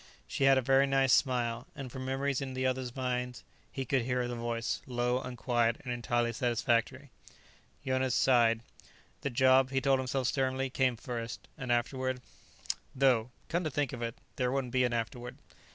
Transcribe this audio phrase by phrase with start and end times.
[0.27, 4.01] She had a very nice smile, and from memories in the others' minds he could
[4.01, 7.11] hear her voice, low and quiet and entirely satisfactory.
[7.85, 8.61] Jonas sighed.
[9.21, 11.47] The job, he told himself sternly, came first.
[11.55, 12.19] And afterward
[12.95, 15.37] Though, come to think of it, there wouldn't be an afterward.